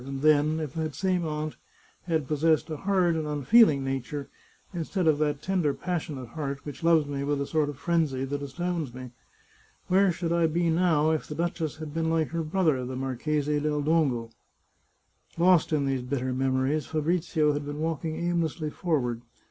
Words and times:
and 0.03 0.23
then, 0.23 0.59
if 0.59 0.73
that 0.73 0.95
same 0.95 1.23
aunt 1.27 1.57
had 2.07 2.27
possessed 2.27 2.71
a 2.71 2.75
hard 2.77 3.13
and 3.15 3.27
unfeeling 3.27 3.83
nature, 3.83 4.31
instead 4.73 5.05
of 5.05 5.19
that 5.19 5.43
tender 5.43 5.75
passionate 5.75 6.29
heart 6.29 6.65
which 6.65 6.81
loves 6.83 7.05
me 7.05 7.23
with 7.23 7.39
a 7.39 7.45
sort 7.45 7.69
of 7.69 7.77
frenzy 7.77 8.25
that 8.25 8.41
astounds 8.41 8.95
me? 8.95 9.11
Where 9.89 10.11
should 10.11 10.33
I 10.33 10.47
be 10.47 10.71
now 10.71 11.11
if 11.11 11.27
the 11.27 11.35
duchess 11.35 11.75
had 11.75 11.93
been 11.93 12.09
like 12.09 12.29
her 12.29 12.41
brother, 12.41 12.83
the 12.83 12.95
Marchese 12.95 13.59
del 13.59 13.83
Dongo?" 13.83 14.31
Lost 15.37 15.71
in 15.71 15.85
these 15.85 16.01
bitter 16.01 16.33
memories, 16.33 16.87
Fabrizio 16.87 17.53
had 17.53 17.63
been 17.63 17.77
walk 17.77 18.03
ing 18.03 18.15
aimlessly 18.15 18.71
forward. 18.71 19.21